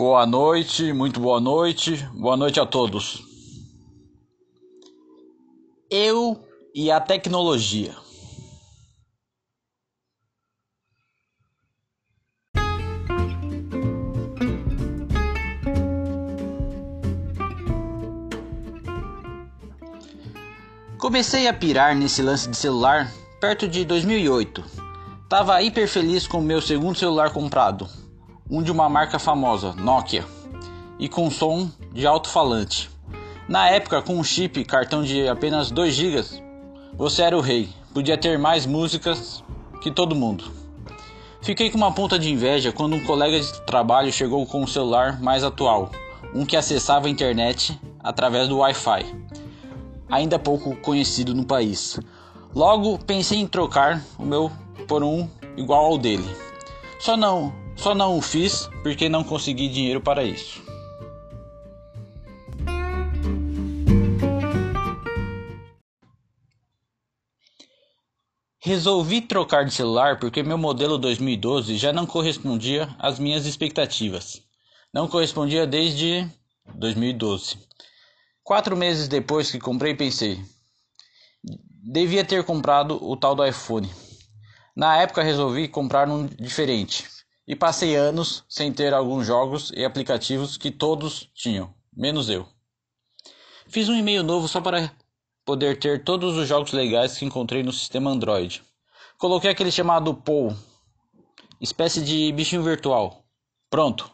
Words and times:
Boa 0.00 0.24
noite, 0.24 0.94
muito 0.94 1.20
boa 1.20 1.38
noite, 1.38 1.94
boa 2.14 2.34
noite 2.34 2.58
a 2.58 2.64
todos. 2.64 3.22
Eu 5.90 6.42
e 6.74 6.90
a 6.90 6.98
tecnologia. 6.98 7.94
Comecei 20.96 21.46
a 21.46 21.52
pirar 21.52 21.94
nesse 21.94 22.22
lance 22.22 22.48
de 22.48 22.56
celular 22.56 23.12
perto 23.38 23.68
de 23.68 23.84
2008. 23.84 24.64
Tava 25.28 25.62
hiper 25.62 25.86
feliz 25.86 26.26
com 26.26 26.38
o 26.38 26.42
meu 26.42 26.62
segundo 26.62 26.96
celular 26.96 27.30
comprado, 27.34 27.86
um 28.50 28.62
de 28.62 28.72
uma 28.72 28.88
marca 28.88 29.18
famosa, 29.18 29.72
Nokia, 29.74 30.26
e 30.98 31.08
com 31.08 31.30
som 31.30 31.70
de 31.92 32.04
alto-falante. 32.04 32.90
Na 33.48 33.68
época, 33.68 34.02
com 34.02 34.18
um 34.18 34.24
chip 34.24 34.64
cartão 34.64 35.04
de 35.04 35.28
apenas 35.28 35.70
2 35.70 35.94
GB, 35.94 36.24
você 36.94 37.22
era 37.22 37.36
o 37.36 37.40
rei, 37.40 37.68
podia 37.94 38.18
ter 38.18 38.38
mais 38.38 38.66
músicas 38.66 39.44
que 39.80 39.90
todo 39.90 40.16
mundo. 40.16 40.44
Fiquei 41.40 41.70
com 41.70 41.78
uma 41.78 41.92
ponta 41.92 42.18
de 42.18 42.30
inveja 42.30 42.72
quando 42.72 42.96
um 42.96 43.04
colega 43.04 43.40
de 43.40 43.60
trabalho 43.62 44.12
chegou 44.12 44.44
com 44.44 44.62
um 44.62 44.66
celular 44.66 45.20
mais 45.22 45.44
atual, 45.44 45.90
um 46.34 46.44
que 46.44 46.56
acessava 46.56 47.06
a 47.06 47.10
internet 47.10 47.80
através 48.00 48.48
do 48.48 48.58
Wi-Fi, 48.58 49.06
ainda 50.10 50.38
pouco 50.38 50.74
conhecido 50.76 51.34
no 51.34 51.44
país. 51.44 51.98
Logo 52.52 52.98
pensei 52.98 53.38
em 53.38 53.46
trocar 53.46 54.02
o 54.18 54.24
meu 54.24 54.50
por 54.88 55.04
um 55.04 55.28
igual 55.56 55.86
ao 55.86 55.98
dele. 55.98 56.28
Só 56.98 57.16
não 57.16 57.69
só 57.80 57.94
não 57.94 58.18
o 58.18 58.20
fiz 58.20 58.68
porque 58.82 59.08
não 59.08 59.24
consegui 59.24 59.66
dinheiro 59.66 60.02
para 60.02 60.22
isso. 60.22 60.62
Resolvi 68.62 69.22
trocar 69.22 69.64
de 69.64 69.72
celular 69.72 70.20
porque 70.20 70.42
meu 70.42 70.58
modelo 70.58 70.98
2012 70.98 71.78
já 71.78 71.90
não 71.90 72.04
correspondia 72.04 72.94
às 72.98 73.18
minhas 73.18 73.46
expectativas. 73.46 74.42
Não 74.92 75.08
correspondia 75.08 75.66
desde 75.66 76.28
2012. 76.74 77.56
Quatro 78.44 78.76
meses 78.76 79.08
depois 79.08 79.50
que 79.50 79.58
comprei, 79.58 79.94
pensei: 79.94 80.38
devia 81.82 82.26
ter 82.26 82.44
comprado 82.44 83.02
o 83.02 83.16
tal 83.16 83.34
do 83.34 83.46
iPhone. 83.46 83.90
Na 84.76 84.98
época 84.98 85.22
resolvi 85.22 85.66
comprar 85.66 86.06
um 86.10 86.26
diferente 86.26 87.19
e 87.50 87.56
passei 87.56 87.96
anos 87.96 88.44
sem 88.48 88.72
ter 88.72 88.94
alguns 88.94 89.26
jogos 89.26 89.72
e 89.74 89.84
aplicativos 89.84 90.56
que 90.56 90.70
todos 90.70 91.28
tinham, 91.34 91.74
menos 91.92 92.28
eu. 92.30 92.46
Fiz 93.66 93.88
um 93.88 93.96
e-mail 93.96 94.22
novo 94.22 94.46
só 94.46 94.60
para 94.60 94.92
poder 95.44 95.76
ter 95.80 96.04
todos 96.04 96.36
os 96.36 96.46
jogos 96.46 96.70
legais 96.70 97.18
que 97.18 97.24
encontrei 97.24 97.64
no 97.64 97.72
sistema 97.72 98.08
Android. 98.08 98.62
Coloquei 99.18 99.50
aquele 99.50 99.72
chamado 99.72 100.14
Pou, 100.14 100.54
espécie 101.60 102.04
de 102.04 102.30
bichinho 102.30 102.62
virtual. 102.62 103.24
Pronto. 103.68 104.08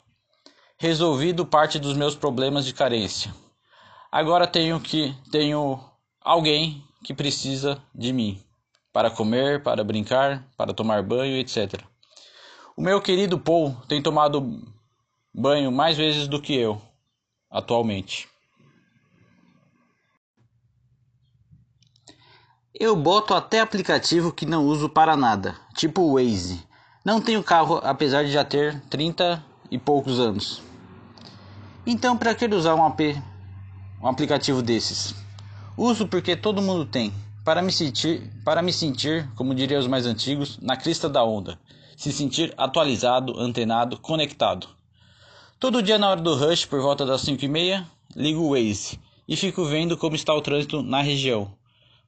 Resolvido 0.78 1.44
parte 1.44 1.78
dos 1.78 1.94
meus 1.94 2.14
problemas 2.14 2.64
de 2.64 2.72
carência. 2.72 3.34
Agora 4.10 4.46
tenho 4.46 4.80
que 4.80 5.14
tenho 5.30 5.78
alguém 6.22 6.82
que 7.04 7.12
precisa 7.12 7.82
de 7.94 8.14
mim 8.14 8.42
para 8.94 9.10
comer, 9.10 9.62
para 9.62 9.84
brincar, 9.84 10.48
para 10.56 10.72
tomar 10.72 11.02
banho, 11.02 11.36
etc. 11.36 11.84
O 12.78 12.82
meu 12.82 13.00
querido 13.00 13.38
Paul 13.38 13.74
tem 13.88 14.02
tomado 14.02 14.62
banho 15.34 15.72
mais 15.72 15.96
vezes 15.96 16.28
do 16.28 16.42
que 16.42 16.54
eu, 16.54 16.78
atualmente. 17.50 18.28
Eu 22.78 22.94
boto 22.94 23.32
até 23.32 23.60
aplicativo 23.60 24.30
que 24.30 24.44
não 24.44 24.66
uso 24.66 24.90
para 24.90 25.16
nada, 25.16 25.56
tipo 25.74 26.02
o 26.02 26.16
Waze. 26.16 26.62
Não 27.02 27.18
tenho 27.18 27.42
carro 27.42 27.80
apesar 27.82 28.24
de 28.24 28.30
já 28.30 28.44
ter 28.44 28.78
30 28.90 29.42
e 29.70 29.78
poucos 29.78 30.20
anos. 30.20 30.60
Então, 31.86 32.14
para 32.14 32.34
que 32.34 32.44
usar 32.44 32.74
um, 32.74 32.84
AP, 32.84 33.00
um 34.02 34.06
aplicativo 34.06 34.60
desses? 34.60 35.14
Uso 35.78 36.06
porque 36.06 36.36
todo 36.36 36.60
mundo 36.60 36.84
tem, 36.84 37.10
para 37.42 37.62
me 37.62 37.72
sentir, 37.72 38.30
para 38.44 38.60
me 38.60 38.72
sentir, 38.72 39.26
como 39.34 39.54
diriam 39.54 39.80
os 39.80 39.86
mais 39.86 40.04
antigos, 40.04 40.58
na 40.60 40.76
crista 40.76 41.08
da 41.08 41.24
onda 41.24 41.58
se 41.96 42.12
sentir 42.12 42.52
atualizado, 42.56 43.40
antenado, 43.40 43.98
conectado. 43.98 44.68
Todo 45.58 45.82
dia 45.82 45.98
na 45.98 46.10
hora 46.10 46.20
do 46.20 46.34
rush, 46.34 46.66
por 46.66 46.80
volta 46.80 47.06
das 47.06 47.22
5 47.22 47.44
e 47.44 47.48
meia, 47.48 47.86
ligo 48.14 48.42
o 48.42 48.50
Waze 48.50 49.00
e 49.26 49.34
fico 49.34 49.64
vendo 49.64 49.96
como 49.96 50.14
está 50.14 50.34
o 50.34 50.42
trânsito 50.42 50.82
na 50.82 51.00
região. 51.00 51.50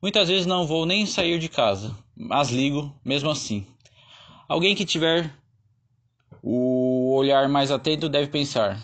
Muitas 0.01 0.29
vezes 0.29 0.47
não 0.47 0.67
vou 0.67 0.87
nem 0.87 1.07
sair 1.07 1.39
de 1.39 1.49
casa, 1.49 1.97
mas 2.15 2.51
ligo 2.51 2.95
mesmo 3.05 3.31
assim. 3.31 3.67
Alguém 4.47 4.77
que 4.77 4.85
tiver 4.85 5.35
o 6.43 7.15
olhar 7.17 7.49
mais 7.49 7.71
atento 7.71 8.09
deve 8.09 8.29
pensar, 8.29 8.81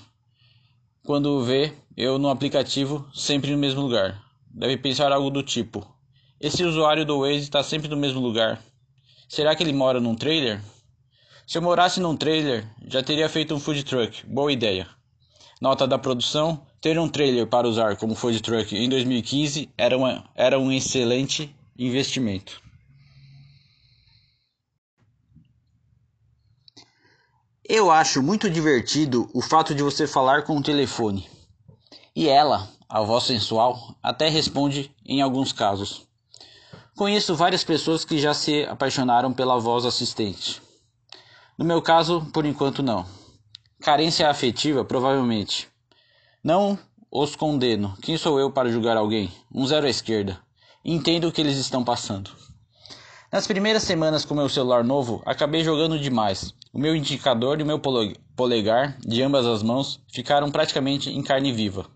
quando 1.05 1.45
vê 1.45 1.73
eu 1.97 2.19
no 2.19 2.29
aplicativo 2.29 3.07
sempre 3.15 3.51
no 3.53 3.59
mesmo 3.59 3.83
lugar. 3.83 4.21
Deve 4.51 4.77
pensar 4.79 5.13
algo 5.13 5.31
do 5.31 5.43
tipo: 5.43 5.87
esse 6.41 6.65
usuário 6.65 7.05
do 7.05 7.21
Waze 7.21 7.41
está 7.41 7.63
sempre 7.63 7.89
no 7.89 7.97
mesmo 7.97 8.21
lugar. 8.21 8.61
Será 9.29 9.55
que 9.55 9.63
ele 9.63 9.73
mora 9.73 10.01
num 10.01 10.15
trailer? 10.15 10.61
Se 11.47 11.59
eu 11.59 11.63
morasse 11.63 12.01
num 12.01 12.17
trailer, 12.17 12.67
já 12.87 13.03
teria 13.03 13.29
feito 13.29 13.55
um 13.55 13.61
food 13.61 13.85
truck. 13.85 14.27
Boa 14.27 14.51
ideia. 14.51 14.89
Nota 15.61 15.87
da 15.87 15.99
produção: 15.99 16.67
ter 16.81 16.99
um 16.99 17.09
trailer 17.09 17.47
para 17.47 17.69
usar 17.69 17.97
como 17.97 18.15
food 18.15 18.41
truck 18.41 18.75
em 18.75 18.89
2015 18.89 19.71
era, 19.77 19.97
uma, 19.97 20.25
era 20.35 20.59
um 20.59 20.73
excelente 20.73 21.55
investimento. 21.79 22.63
Eu 27.67 27.91
acho 27.91 28.23
muito 28.23 28.49
divertido 28.49 29.29
o 29.35 29.43
fato 29.43 29.75
de 29.75 29.83
você 29.83 30.07
falar 30.07 30.45
com 30.45 30.57
o 30.57 30.63
telefone. 30.63 31.29
E 32.17 32.29
ela, 32.29 32.69
a 32.89 33.03
voz 33.03 33.25
sensual, 33.25 33.97
até 34.03 34.29
responde 34.29 34.95
em 35.05 35.21
alguns 35.21 35.53
casos. 35.53 36.07
Conheço 36.97 37.35
várias 37.35 37.65
pessoas 37.65 38.05
que 38.05 38.19
já 38.19 38.33
se 38.33 38.65
apaixonaram 38.65 39.33
pela 39.33 39.59
voz 39.59 39.85
assistente. 39.85 40.63
No 41.57 41.65
meu 41.65 41.81
caso, 41.81 42.27
por 42.33 42.45
enquanto 42.45 42.83
não. 42.83 43.07
Carência 43.81 44.29
afetiva, 44.29 44.85
provavelmente. 44.85 45.69
Não 46.43 46.79
os 47.11 47.37
condeno. 47.37 47.97
Quem 48.03 48.17
sou 48.17 48.41
eu 48.41 48.51
para 48.51 48.71
julgar 48.71 48.97
alguém? 48.97 49.33
Um 49.55 49.65
zero 49.67 49.87
à 49.87 49.91
esquerda. 49.91 50.41
Entendo 50.85 51.29
o 51.29 51.33
que 51.33 51.41
eles 51.41 51.57
estão 51.57 51.85
passando. 51.85 52.31
Nas 53.31 53.47
primeiras 53.47 53.85
semanas 53.85 54.25
com 54.25 54.35
meu 54.35 54.49
celular 54.49 54.83
novo, 54.83 55.23
acabei 55.25 55.63
jogando 55.63 55.99
demais. 55.99 56.53
O 56.73 56.79
meu 56.79 56.95
indicador 56.95 57.61
e 57.61 57.63
o 57.63 57.67
meu 57.67 57.81
polegar, 58.37 58.99
de 58.99 59.23
ambas 59.23 59.47
as 59.47 59.63
mãos, 59.63 60.01
ficaram 60.13 60.51
praticamente 60.51 61.11
em 61.11 61.23
carne 61.23 61.53
viva. 61.53 61.87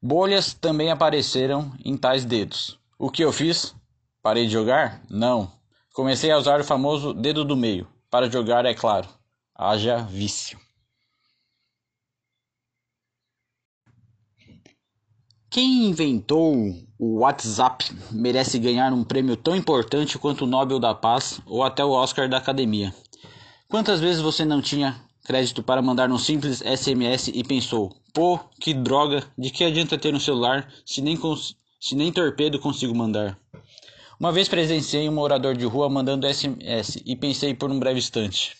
Bolhas 0.00 0.52
também 0.52 0.90
apareceram 0.90 1.72
em 1.84 1.96
tais 1.96 2.24
dedos. 2.24 2.76
O 2.98 3.08
que 3.08 3.22
eu 3.22 3.32
fiz? 3.32 3.72
Parei 4.20 4.46
de 4.46 4.52
jogar? 4.52 5.00
Não. 5.08 5.61
Comecei 5.92 6.30
a 6.30 6.38
usar 6.38 6.58
o 6.58 6.64
famoso 6.64 7.12
dedo 7.12 7.44
do 7.44 7.54
meio. 7.54 7.86
Para 8.10 8.30
jogar, 8.30 8.64
é 8.64 8.72
claro. 8.72 9.08
Haja 9.54 9.98
vício. 9.98 10.58
Quem 15.50 15.84
inventou 15.84 16.54
o 16.98 17.18
WhatsApp 17.18 17.84
merece 18.10 18.58
ganhar 18.58 18.90
um 18.90 19.04
prêmio 19.04 19.36
tão 19.36 19.54
importante 19.54 20.18
quanto 20.18 20.44
o 20.44 20.46
Nobel 20.46 20.78
da 20.78 20.94
Paz 20.94 21.42
ou 21.44 21.62
até 21.62 21.84
o 21.84 21.90
Oscar 21.90 22.26
da 22.26 22.38
Academia. 22.38 22.94
Quantas 23.68 24.00
vezes 24.00 24.22
você 24.22 24.46
não 24.46 24.62
tinha 24.62 24.98
crédito 25.26 25.62
para 25.62 25.82
mandar 25.82 26.10
um 26.10 26.16
simples 26.16 26.62
SMS 26.62 27.28
e 27.28 27.44
pensou: 27.44 27.94
pô, 28.14 28.38
que 28.58 28.72
droga, 28.72 29.24
de 29.36 29.50
que 29.50 29.62
adianta 29.62 29.98
ter 29.98 30.14
um 30.14 30.20
celular 30.20 30.72
se 30.86 31.02
nem, 31.02 31.18
se 31.78 31.94
nem 31.94 32.10
torpedo 32.10 32.58
consigo 32.58 32.94
mandar? 32.94 33.38
Uma 34.22 34.30
vez 34.30 34.48
presenciei 34.48 35.08
um 35.08 35.12
morador 35.12 35.56
de 35.56 35.66
rua 35.66 35.90
mandando 35.90 36.32
SMS 36.32 37.02
e 37.04 37.16
pensei 37.16 37.54
por 37.54 37.72
um 37.72 37.80
breve 37.80 37.98
instante. 37.98 38.56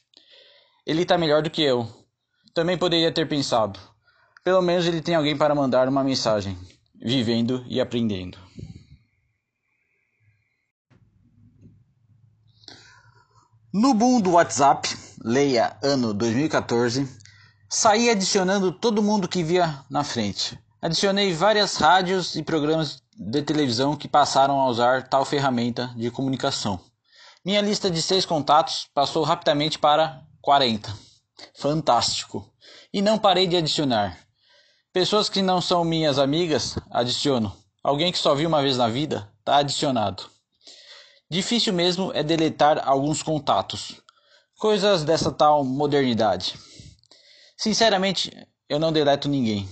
Ele 0.84 1.02
está 1.02 1.16
melhor 1.16 1.40
do 1.40 1.50
que 1.50 1.62
eu. 1.62 1.88
Também 2.52 2.76
poderia 2.76 3.12
ter 3.12 3.28
pensado. 3.28 3.78
Pelo 4.42 4.60
menos 4.60 4.86
ele 4.86 5.00
tem 5.00 5.14
alguém 5.14 5.36
para 5.36 5.54
mandar 5.54 5.88
uma 5.88 6.02
mensagem, 6.02 6.58
vivendo 7.00 7.64
e 7.68 7.80
aprendendo. 7.80 8.36
No 13.72 13.94
boom 13.94 14.20
do 14.20 14.32
WhatsApp, 14.32 14.88
leia 15.24 15.78
ano 15.80 16.12
2014, 16.12 17.08
saí 17.70 18.10
adicionando 18.10 18.72
todo 18.72 19.00
mundo 19.00 19.28
que 19.28 19.44
via 19.44 19.84
na 19.88 20.02
frente. 20.02 20.58
Adicionei 20.82 21.32
várias 21.32 21.76
rádios 21.76 22.34
e 22.34 22.42
programas 22.42 23.00
de 23.30 23.42
televisão 23.42 23.96
que 23.96 24.08
passaram 24.08 24.60
a 24.60 24.68
usar 24.68 25.08
tal 25.08 25.24
ferramenta 25.24 25.92
de 25.96 26.10
comunicação. 26.10 26.80
Minha 27.44 27.60
lista 27.60 27.90
de 27.90 28.00
seis 28.00 28.24
contatos 28.24 28.88
passou 28.94 29.22
rapidamente 29.22 29.78
para 29.78 30.22
40. 30.40 30.92
Fantástico. 31.54 32.52
E 32.92 33.00
não 33.00 33.18
parei 33.18 33.46
de 33.46 33.56
adicionar. 33.56 34.18
Pessoas 34.92 35.28
que 35.28 35.40
não 35.40 35.60
são 35.60 35.84
minhas 35.84 36.18
amigas, 36.18 36.76
adiciono. 36.90 37.56
Alguém 37.82 38.12
que 38.12 38.18
só 38.18 38.34
vi 38.34 38.46
uma 38.46 38.62
vez 38.62 38.76
na 38.76 38.88
vida, 38.88 39.28
tá 39.44 39.56
adicionado. 39.56 40.24
Difícil 41.30 41.72
mesmo 41.72 42.12
é 42.14 42.22
deletar 42.22 42.86
alguns 42.86 43.22
contatos. 43.22 44.00
Coisas 44.58 45.02
dessa 45.02 45.32
tal 45.32 45.64
modernidade. 45.64 46.54
Sinceramente, 47.56 48.30
eu 48.68 48.78
não 48.78 48.92
deleto 48.92 49.28
ninguém, 49.28 49.68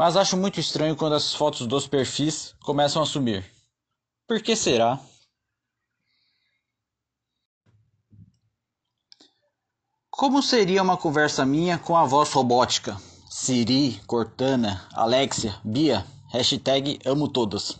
mas 0.00 0.16
acho 0.16 0.34
muito 0.34 0.58
estranho 0.58 0.96
quando 0.96 1.14
as 1.14 1.34
fotos 1.34 1.66
dos 1.66 1.86
perfis 1.86 2.54
começam 2.64 3.02
a 3.02 3.04
sumir. 3.04 3.44
Por 4.26 4.40
que 4.40 4.56
será? 4.56 4.98
Como 10.08 10.42
seria 10.42 10.82
uma 10.82 10.96
conversa 10.96 11.44
minha 11.44 11.76
com 11.76 11.94
a 11.98 12.06
voz 12.06 12.32
robótica? 12.32 12.96
Siri, 13.28 14.00
Cortana, 14.06 14.88
Alexia, 14.94 15.60
Bia, 15.62 16.06
hashtag 16.28 16.98
amo 17.04 17.28
todas. 17.28 17.78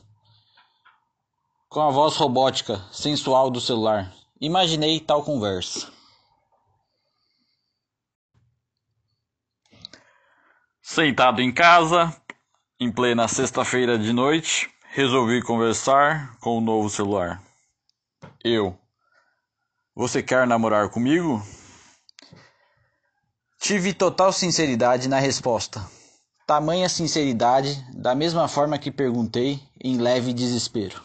Com 1.71 1.81
a 1.81 1.91
voz 1.91 2.17
robótica, 2.17 2.85
sensual 2.93 3.51
do 3.51 3.63
celular. 3.63 4.15
Imaginei 4.39 5.01
tal 5.01 5.25
conversa. 5.25 5.91
Sentado 10.93 11.41
em 11.41 11.53
casa, 11.53 12.13
em 12.81 12.91
plena 12.91 13.29
sexta-feira 13.29 13.97
de 13.97 14.13
noite, 14.13 14.69
resolvi 14.91 15.41
conversar 15.41 16.37
com 16.41 16.59
o 16.59 16.61
novo 16.61 16.91
celular. 16.91 17.41
Eu. 18.43 18.77
Você 19.95 20.21
quer 20.21 20.49
namorar 20.49 20.89
comigo? 20.89 21.41
Tive 23.61 23.95
total 23.95 24.33
sinceridade 24.33 25.09
na 25.09 25.21
resposta. 25.21 25.81
Tamanha 26.45 26.89
sinceridade, 26.89 27.87
da 27.95 28.13
mesma 28.13 28.49
forma 28.49 28.77
que 28.77 28.91
perguntei, 28.91 29.61
em 29.81 29.97
leve 29.97 30.33
desespero. 30.33 31.01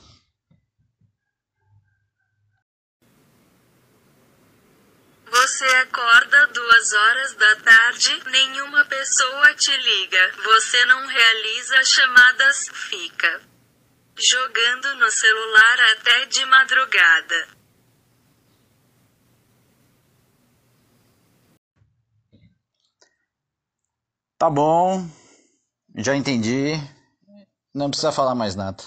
Você 5.46 5.66
acorda 5.76 6.48
duas 6.48 6.92
horas 6.92 7.36
da 7.36 7.56
tarde, 7.58 8.24
nenhuma 8.32 8.84
pessoa 8.86 9.54
te 9.54 9.78
liga, 9.78 10.32
você 10.44 10.86
não 10.86 11.06
realiza 11.06 11.84
chamadas, 11.84 12.68
fica 12.90 13.42
jogando 14.18 14.96
no 14.96 15.12
celular 15.12 15.80
até 15.92 16.26
de 16.26 16.46
madrugada. 16.46 17.48
Tá 24.40 24.50
bom, 24.50 25.08
já 25.96 26.16
entendi. 26.16 26.74
Não 27.72 27.92
precisa 27.92 28.12
falar 28.12 28.34
mais 28.34 28.56
nada. 28.56 28.84